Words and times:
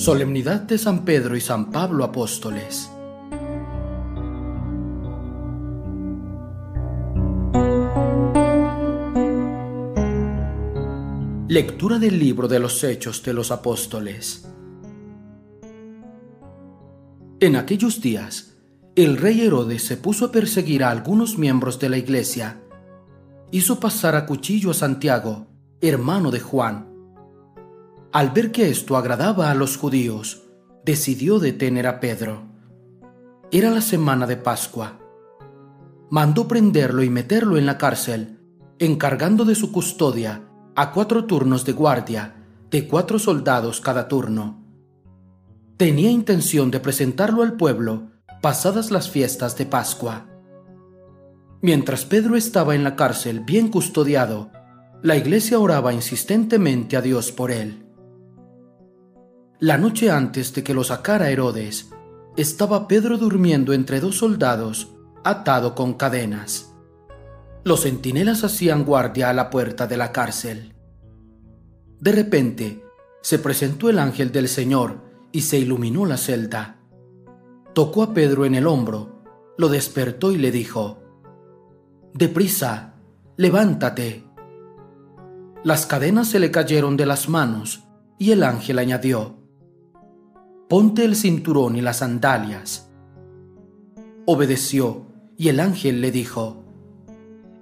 Solemnidad 0.00 0.62
de 0.62 0.78
San 0.78 1.04
Pedro 1.04 1.36
y 1.36 1.42
San 1.42 1.70
Pablo 1.70 2.04
Apóstoles. 2.04 2.90
Lectura 11.48 11.98
del 11.98 12.18
libro 12.18 12.48
de 12.48 12.58
los 12.60 12.82
Hechos 12.82 13.22
de 13.22 13.34
los 13.34 13.50
Apóstoles. 13.50 14.48
En 17.38 17.56
aquellos 17.56 18.00
días, 18.00 18.56
el 18.96 19.18
rey 19.18 19.42
Herodes 19.42 19.82
se 19.82 19.98
puso 19.98 20.24
a 20.24 20.32
perseguir 20.32 20.82
a 20.82 20.90
algunos 20.90 21.36
miembros 21.36 21.78
de 21.78 21.90
la 21.90 21.98
iglesia. 21.98 22.58
Hizo 23.50 23.78
pasar 23.78 24.16
a 24.16 24.24
cuchillo 24.24 24.70
a 24.70 24.74
Santiago, 24.74 25.48
hermano 25.82 26.30
de 26.30 26.40
Juan. 26.40 26.89
Al 28.12 28.30
ver 28.30 28.50
que 28.50 28.70
esto 28.70 28.96
agradaba 28.96 29.52
a 29.52 29.54
los 29.54 29.76
judíos, 29.76 30.42
decidió 30.84 31.38
detener 31.38 31.86
a 31.86 32.00
Pedro. 32.00 32.42
Era 33.52 33.70
la 33.70 33.80
semana 33.80 34.26
de 34.26 34.36
Pascua. 34.36 34.98
Mandó 36.10 36.48
prenderlo 36.48 37.04
y 37.04 37.10
meterlo 37.10 37.56
en 37.56 37.66
la 37.66 37.78
cárcel, 37.78 38.40
encargando 38.80 39.44
de 39.44 39.54
su 39.54 39.70
custodia 39.70 40.42
a 40.74 40.90
cuatro 40.90 41.26
turnos 41.26 41.64
de 41.64 41.72
guardia, 41.72 42.34
de 42.68 42.88
cuatro 42.88 43.20
soldados 43.20 43.80
cada 43.80 44.08
turno. 44.08 44.64
Tenía 45.76 46.10
intención 46.10 46.72
de 46.72 46.80
presentarlo 46.80 47.44
al 47.44 47.52
pueblo 47.52 48.10
pasadas 48.42 48.90
las 48.90 49.08
fiestas 49.08 49.56
de 49.56 49.66
Pascua. 49.66 50.26
Mientras 51.62 52.04
Pedro 52.06 52.36
estaba 52.36 52.74
en 52.74 52.82
la 52.82 52.96
cárcel 52.96 53.40
bien 53.40 53.68
custodiado, 53.68 54.50
la 55.00 55.16
iglesia 55.16 55.60
oraba 55.60 55.92
insistentemente 55.92 56.96
a 56.96 57.02
Dios 57.02 57.30
por 57.30 57.52
él. 57.52 57.89
La 59.60 59.76
noche 59.76 60.10
antes 60.10 60.54
de 60.54 60.64
que 60.64 60.72
lo 60.72 60.84
sacara 60.84 61.28
Herodes, 61.28 61.90
estaba 62.34 62.88
Pedro 62.88 63.18
durmiendo 63.18 63.74
entre 63.74 64.00
dos 64.00 64.16
soldados, 64.16 64.94
atado 65.22 65.74
con 65.74 65.92
cadenas. 65.92 66.72
Los 67.62 67.82
centinelas 67.82 68.42
hacían 68.42 68.86
guardia 68.86 69.28
a 69.28 69.34
la 69.34 69.50
puerta 69.50 69.86
de 69.86 69.98
la 69.98 70.12
cárcel. 70.12 70.74
De 71.98 72.10
repente, 72.10 72.82
se 73.20 73.38
presentó 73.38 73.90
el 73.90 73.98
ángel 73.98 74.32
del 74.32 74.48
Señor 74.48 75.02
y 75.30 75.42
se 75.42 75.58
iluminó 75.58 76.06
la 76.06 76.16
celda. 76.16 76.78
Tocó 77.74 78.02
a 78.02 78.14
Pedro 78.14 78.46
en 78.46 78.54
el 78.54 78.66
hombro, 78.66 79.22
lo 79.58 79.68
despertó 79.68 80.32
y 80.32 80.38
le 80.38 80.52
dijo, 80.52 81.02
Deprisa, 82.14 82.94
levántate. 83.36 84.24
Las 85.64 85.84
cadenas 85.84 86.28
se 86.28 86.40
le 86.40 86.50
cayeron 86.50 86.96
de 86.96 87.04
las 87.04 87.28
manos 87.28 87.84
y 88.18 88.32
el 88.32 88.42
ángel 88.42 88.78
añadió, 88.78 89.39
Ponte 90.70 91.04
el 91.04 91.16
cinturón 91.16 91.74
y 91.74 91.80
las 91.80 91.96
sandalias. 91.96 92.88
Obedeció 94.24 95.02
y 95.36 95.48
el 95.48 95.58
ángel 95.58 96.00
le 96.00 96.12
dijo, 96.12 96.62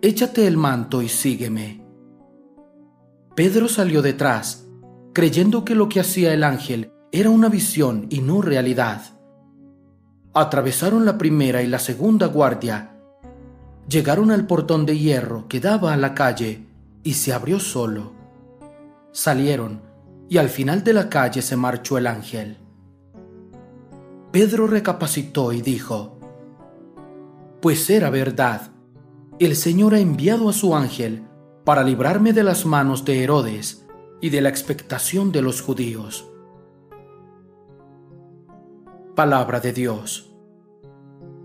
Échate 0.03 0.47
el 0.47 0.59
manto 0.59 1.01
y 1.01 1.09
sígueme. 1.09 1.83
Pedro 3.35 3.67
salió 3.71 4.03
detrás, 4.03 4.69
creyendo 5.15 5.65
que 5.65 5.75
lo 5.75 5.89
que 5.89 6.01
hacía 6.01 6.35
el 6.35 6.45
ángel 6.45 6.93
era 7.11 7.31
una 7.31 7.49
visión 7.49 8.09
y 8.11 8.21
no 8.21 8.43
realidad. 8.43 9.01
Atravesaron 10.35 11.07
la 11.07 11.17
primera 11.17 11.63
y 11.63 11.67
la 11.67 11.79
segunda 11.79 12.27
guardia, 12.27 12.93
llegaron 13.89 14.31
al 14.31 14.47
portón 14.47 14.85
de 14.85 14.99
hierro 14.99 15.49
que 15.49 15.61
daba 15.61 15.95
a 15.95 15.97
la 15.97 16.13
calle 16.13 16.67
y 17.03 17.15
se 17.15 17.33
abrió 17.33 17.59
solo. 17.59 18.13
Salieron 19.13 19.81
y 20.29 20.37
al 20.37 20.51
final 20.51 20.85
de 20.85 20.93
la 20.93 21.09
calle 21.09 21.41
se 21.41 21.57
marchó 21.57 21.97
el 21.97 22.07
ángel. 22.07 22.68
Pedro 24.31 24.67
recapacitó 24.67 25.53
y 25.53 25.63
dijo, 25.63 26.19
Pues 27.63 27.89
era 27.89 28.11
verdad, 28.11 28.73
el 29.39 29.57
Señor 29.57 29.95
ha 29.95 30.01
enviado 30.01 30.51
a 30.51 30.53
su 30.53 30.77
ángel 30.77 31.25
para 31.65 31.83
librarme 31.83 32.33
de 32.33 32.45
las 32.45 32.67
manos 32.67 33.05
de 33.07 33.23
Herodes 33.25 33.87
y 34.21 34.29
de 34.29 34.43
la 34.43 34.51
expectación 34.51 35.33
de 35.33 35.43
los 35.43 35.63
judíos. 35.63 36.29
Palabra 39.15 39.61
de 39.61 39.73
Dios. 39.73 40.31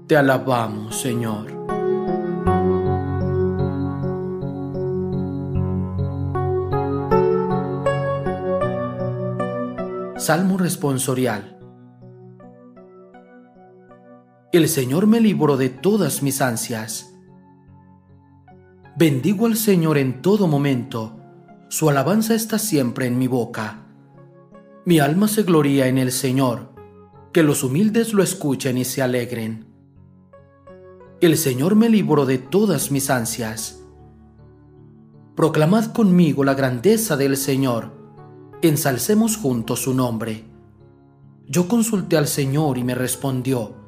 Te 0.08 0.18
alabamos, 0.18 1.00
Señor. 1.00 1.52
Salmo 10.18 10.58
responsorial. 10.58 11.53
El 14.54 14.70
Señor 14.70 15.08
me 15.08 15.20
libró 15.20 15.58
de 15.58 15.70
todas 15.70 16.22
mis 16.22 16.40
ansias. 16.40 17.16
Bendigo 18.96 19.48
al 19.48 19.58
Señor 19.58 19.98
en 19.98 20.22
todo 20.22 20.48
momento, 20.48 21.18
su 21.70 21.90
alabanza 21.90 22.36
está 22.36 22.60
siempre 22.60 23.08
en 23.08 23.18
mi 23.18 23.26
boca. 23.26 23.88
Mi 24.86 25.00
alma 25.00 25.28
se 25.28 25.42
gloria 25.42 25.88
en 25.88 25.98
el 25.98 26.12
Señor, 26.12 26.72
que 27.32 27.42
los 27.42 27.64
humildes 27.64 28.14
lo 28.14 28.22
escuchen 28.22 28.78
y 28.78 28.86
se 28.86 29.02
alegren. 29.02 29.66
El 31.20 31.36
Señor 31.36 31.74
me 31.76 31.90
libró 31.90 32.28
de 32.28 32.38
todas 32.38 32.92
mis 32.92 33.10
ansias. 33.10 33.82
Proclamad 35.36 35.94
conmigo 35.94 36.44
la 36.44 36.54
grandeza 36.54 37.18
del 37.18 37.38
Señor, 37.38 37.92
ensalcemos 38.62 39.36
juntos 39.36 39.82
su 39.82 39.96
nombre. 39.96 40.44
Yo 41.48 41.68
consulté 41.68 42.18
al 42.18 42.28
Señor 42.28 42.78
y 42.78 42.84
me 42.84 42.94
respondió, 42.94 43.83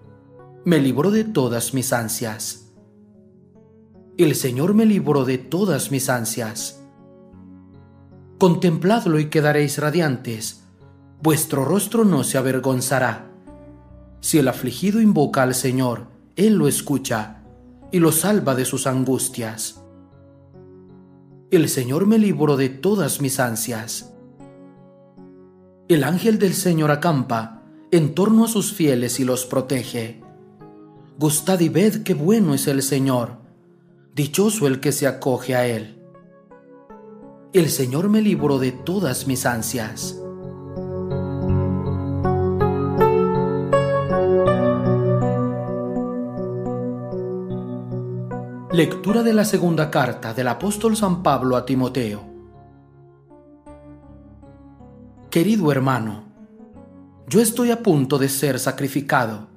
me 0.66 0.80
libró 0.80 1.12
de 1.12 1.24
todas 1.24 1.76
mis 1.76 1.94
ansias. 1.94 2.74
El 4.18 4.34
Señor 4.34 4.74
me 4.74 4.88
libró 4.88 5.24
de 5.24 5.38
todas 5.38 5.92
mis 5.92 6.10
ansias. 6.10 6.82
Contempladlo 8.40 9.20
y 9.20 9.30
quedaréis 9.30 9.78
radiantes, 9.78 10.64
vuestro 11.22 11.66
rostro 11.66 12.04
no 12.04 12.24
se 12.24 12.40
avergonzará. 12.40 13.28
Si 14.22 14.40
el 14.40 14.48
afligido 14.48 15.00
invoca 15.00 15.44
al 15.44 15.54
Señor, 15.54 16.08
Él 16.36 16.56
lo 16.56 16.68
escucha 16.68 17.44
y 17.92 18.00
lo 18.00 18.12
salva 18.12 18.56
de 18.56 18.66
sus 18.66 18.88
angustias. 18.88 19.84
El 21.52 21.70
Señor 21.70 22.08
me 22.08 22.18
libró 22.18 22.58
de 22.58 22.70
todas 22.70 23.22
mis 23.22 23.40
ansias. 23.40 24.16
El 25.88 26.04
ángel 26.04 26.40
del 26.40 26.56
Señor 26.56 26.90
acampa 26.90 27.62
en 27.92 28.16
torno 28.16 28.46
a 28.46 28.48
sus 28.48 28.74
fieles 28.74 29.20
y 29.20 29.26
los 29.26 29.46
protege. 29.46 30.25
Gustad 31.18 31.62
y 31.62 31.70
ved 31.70 32.04
qué 32.04 32.14
bueno 32.14 32.54
es 32.54 32.68
el 32.68 32.82
Señor. 32.82 33.38
Dichoso 34.14 34.68
el 34.68 34.82
que 34.82 34.92
se 34.92 35.08
acoge 35.08 35.56
a 35.56 35.66
Él. 35.66 36.04
El 37.54 37.70
Señor 37.70 38.10
me 38.10 38.22
libró 38.22 38.60
de 38.60 38.74
todas 38.74 39.26
mis 39.26 39.46
ansias. 39.46 40.20
Lectura 48.74 49.24
de 49.24 49.32
la 49.32 49.46
segunda 49.46 49.90
carta 49.90 50.34
del 50.34 50.50
apóstol 50.50 50.98
San 50.98 51.24
Pablo 51.24 51.56
a 51.56 51.66
Timoteo. 51.66 52.26
Querido 55.30 55.72
hermano, 55.72 56.26
yo 57.30 57.40
estoy 57.40 57.72
a 57.72 57.82
punto 57.82 58.18
de 58.18 58.28
ser 58.28 58.60
sacrificado 58.60 59.55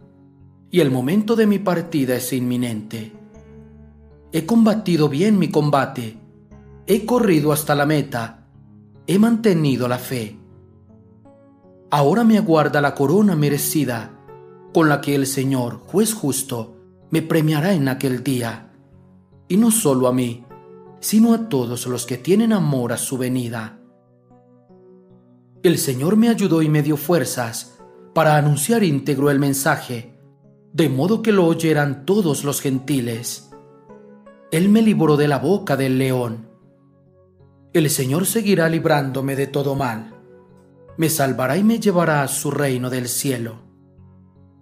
y 0.70 0.80
el 0.80 0.90
momento 0.90 1.36
de 1.36 1.46
mi 1.46 1.58
partida 1.58 2.16
es 2.16 2.32
inminente. 2.32 3.12
He 4.32 4.44
combatido 4.44 5.08
bien 5.08 5.38
mi 5.38 5.50
combate, 5.50 6.18
he 6.86 7.06
corrido 7.06 7.52
hasta 7.52 7.74
la 7.74 7.86
meta, 7.86 8.46
he 9.06 9.18
mantenido 9.18 9.88
la 9.88 9.98
fe. 9.98 10.38
Ahora 11.90 12.24
me 12.24 12.36
aguarda 12.36 12.80
la 12.82 12.94
corona 12.94 13.34
merecida, 13.34 14.10
con 14.74 14.88
la 14.88 15.00
que 15.00 15.14
el 15.14 15.26
Señor, 15.26 15.80
juez 15.86 16.12
justo, 16.12 16.76
me 17.10 17.22
premiará 17.22 17.72
en 17.72 17.88
aquel 17.88 18.22
día 18.22 18.70
y 19.48 19.56
no 19.56 19.70
solo 19.70 20.08
a 20.08 20.12
mí, 20.12 20.44
sino 21.00 21.32
a 21.32 21.48
todos 21.48 21.86
los 21.86 22.04
que 22.04 22.18
tienen 22.18 22.52
amor 22.52 22.92
a 22.92 22.98
su 22.98 23.16
venida. 23.16 23.78
El 25.62 25.78
Señor 25.78 26.16
me 26.16 26.28
ayudó 26.28 26.60
y 26.60 26.68
me 26.68 26.82
dio 26.82 26.96
fuerzas 26.96 27.78
para 28.14 28.36
anunciar 28.36 28.82
íntegro 28.84 29.30
el 29.30 29.38
mensaje, 29.38 30.17
de 30.72 30.88
modo 30.88 31.22
que 31.22 31.32
lo 31.32 31.46
oyeran 31.46 32.04
todos 32.04 32.44
los 32.44 32.60
gentiles. 32.60 33.50
Él 34.50 34.68
me 34.68 34.82
libró 34.82 35.16
de 35.16 35.28
la 35.28 35.38
boca 35.38 35.76
del 35.76 35.98
león. 35.98 36.48
El 37.72 37.90
Señor 37.90 38.26
seguirá 38.26 38.68
librándome 38.68 39.36
de 39.36 39.46
todo 39.46 39.74
mal. 39.74 40.14
Me 40.96 41.08
salvará 41.08 41.56
y 41.56 41.64
me 41.64 41.78
llevará 41.78 42.22
a 42.22 42.28
su 42.28 42.50
reino 42.50 42.90
del 42.90 43.08
cielo. 43.08 43.56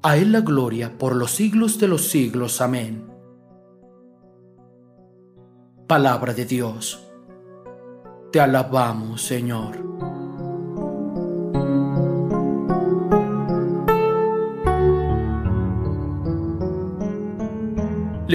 A 0.02 0.16
Él 0.16 0.32
la 0.32 0.40
gloria 0.40 0.98
por 0.98 1.14
los 1.16 1.32
siglos 1.32 1.78
de 1.78 1.88
los 1.88 2.08
siglos. 2.08 2.60
Amén. 2.60 3.06
Palabra 5.86 6.34
de 6.34 6.44
Dios. 6.44 7.02
Te 8.32 8.40
alabamos, 8.40 9.22
Señor. 9.22 10.25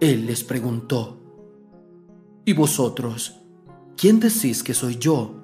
Él 0.00 0.24
les 0.26 0.42
preguntó, 0.44 1.18
¿y 2.46 2.54
vosotros, 2.54 3.36
quién 3.98 4.18
decís 4.18 4.62
que 4.62 4.72
soy 4.72 4.96
yo? 4.96 5.34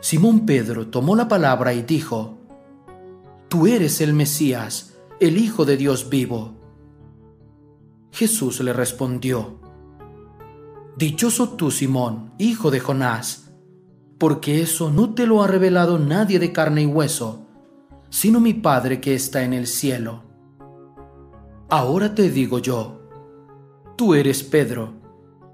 Simón 0.00 0.46
Pedro 0.46 0.88
tomó 0.88 1.14
la 1.14 1.28
palabra 1.28 1.74
y 1.74 1.82
dijo, 1.82 2.38
Tú 3.48 3.66
eres 3.66 4.00
el 4.00 4.14
Mesías, 4.14 4.96
el 5.20 5.36
Hijo 5.36 5.64
de 5.66 5.76
Dios 5.76 6.08
vivo. 6.08 6.56
Jesús 8.10 8.60
le 8.60 8.72
respondió, 8.72 9.60
Dichoso 10.96 11.50
tú, 11.50 11.70
Simón, 11.70 12.32
hijo 12.38 12.70
de 12.70 12.80
Jonás, 12.80 13.52
porque 14.16 14.62
eso 14.62 14.90
no 14.90 15.12
te 15.12 15.26
lo 15.26 15.42
ha 15.42 15.46
revelado 15.46 15.98
nadie 15.98 16.38
de 16.38 16.52
carne 16.52 16.82
y 16.82 16.86
hueso, 16.86 17.46
sino 18.08 18.40
mi 18.40 18.54
Padre 18.54 18.98
que 18.98 19.14
está 19.14 19.42
en 19.42 19.52
el 19.52 19.66
cielo. 19.66 20.24
Ahora 21.68 22.14
te 22.14 22.30
digo 22.30 22.58
yo, 22.60 22.95
tú 23.96 24.14
eres 24.14 24.42
Pedro, 24.42 24.92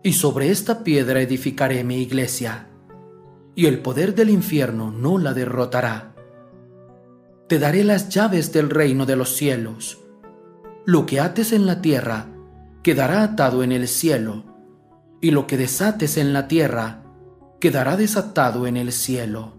y 0.02 0.14
sobre 0.14 0.50
esta 0.50 0.82
piedra 0.82 1.20
edificaré 1.20 1.84
mi 1.84 2.02
iglesia, 2.02 2.68
y 3.54 3.66
el 3.66 3.80
poder 3.80 4.14
del 4.14 4.30
infierno 4.30 4.90
no 4.90 5.18
la 5.18 5.32
derrotará. 5.32 6.14
Te 7.48 7.58
daré 7.58 7.84
las 7.84 8.08
llaves 8.08 8.52
del 8.52 8.70
reino 8.70 9.06
de 9.06 9.16
los 9.16 9.36
cielos. 9.36 10.00
Lo 10.84 11.06
que 11.06 11.20
ates 11.20 11.52
en 11.52 11.66
la 11.66 11.80
tierra 11.80 12.26
quedará 12.82 13.22
atado 13.22 13.62
en 13.62 13.72
el 13.72 13.86
cielo 13.88 14.44
y 15.20 15.30
lo 15.30 15.46
que 15.46 15.56
desates 15.56 16.16
en 16.16 16.32
la 16.32 16.48
tierra 16.48 17.04
quedará 17.60 17.96
desatado 17.96 18.66
en 18.66 18.76
el 18.76 18.90
cielo. 18.90 19.52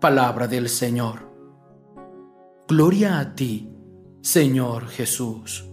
Palabra 0.00 0.48
del 0.48 0.68
Señor. 0.68 1.30
Gloria 2.68 3.18
a 3.18 3.34
ti, 3.34 3.70
Señor 4.20 4.88
Jesús. 4.88 5.69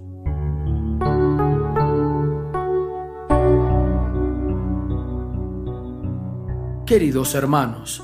Queridos 6.88 7.36
hermanos, 7.36 8.02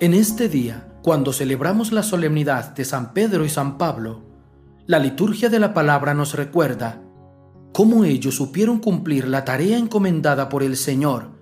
en 0.00 0.14
este 0.14 0.48
día, 0.48 0.94
cuando 1.02 1.30
celebramos 1.30 1.92
la 1.92 2.02
solemnidad 2.02 2.74
de 2.74 2.86
San 2.86 3.12
Pedro 3.12 3.44
y 3.44 3.50
San 3.50 3.76
Pablo, 3.76 4.22
la 4.86 4.98
liturgia 4.98 5.50
de 5.50 5.58
la 5.58 5.74
palabra 5.74 6.14
nos 6.14 6.32
recuerda 6.32 7.02
cómo 7.74 8.06
ellos 8.06 8.36
supieron 8.36 8.78
cumplir 8.78 9.28
la 9.28 9.44
tarea 9.44 9.76
encomendada 9.76 10.48
por 10.48 10.62
el 10.62 10.74
Señor, 10.74 11.32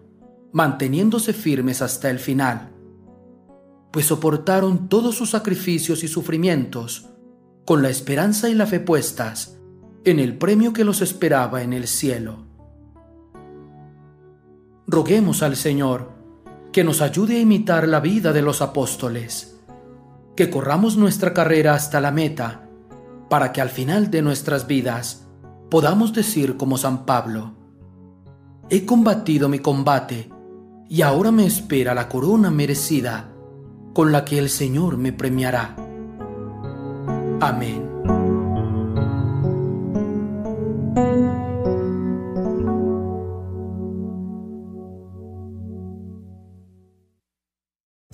manteniéndose 0.51 1.33
firmes 1.33 1.83
hasta 1.83 2.11
el 2.11 2.19
final, 2.19 2.73
pues 3.93 4.07
soportaron 4.07 4.89
todos 4.89 5.15
sus 5.15 5.31
sacrificios 5.31 6.03
y 6.03 6.09
sufrimientos 6.09 7.11
con 7.65 7.81
la 7.81 7.91
esperanza 7.91 8.49
y 8.49 8.55
la 8.55 8.67
fe 8.67 8.81
puestas 8.81 9.57
en 10.05 10.19
el 10.19 10.37
premio 10.37 10.73
que 10.73 10.83
los 10.83 11.01
esperaba 11.01 11.63
en 11.63 11.73
el 11.73 11.87
cielo. 11.87 12.48
Roguemos 14.91 15.43
al 15.43 15.57
Señor 15.57 16.09
que 16.73 16.83
nos 16.83 17.03
ayude 17.03 17.37
a 17.37 17.41
imitar 17.41 17.87
la 17.87 18.01
vida 18.01 18.33
de 18.33 18.41
los 18.41 18.63
apóstoles, 18.63 19.61
que 20.35 20.49
corramos 20.49 20.97
nuestra 20.97 21.35
carrera 21.35 21.75
hasta 21.75 22.01
la 22.01 22.11
meta, 22.11 22.71
para 23.29 23.53
que 23.53 23.61
al 23.61 23.69
final 23.69 24.11
de 24.11 24.23
nuestras 24.23 24.67
vidas 24.67 25.27
podamos 25.71 26.15
decir 26.15 26.57
como 26.57 26.79
San 26.79 27.05
Pablo, 27.05 27.53
he 28.71 28.87
combatido 28.87 29.51
mi 29.51 29.59
combate 29.59 30.31
y 30.89 31.03
ahora 31.03 31.33
me 31.33 31.45
espera 31.45 31.93
la 31.93 32.09
corona 32.09 32.51
merecida 32.51 33.31
con 33.93 34.11
la 34.11 34.25
que 34.25 34.39
el 34.39 34.49
Señor 34.49 34.97
me 34.97 35.13
premiará. 35.13 35.77
Amén. 37.41 37.89